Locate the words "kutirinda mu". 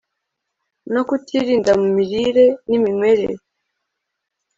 1.07-1.87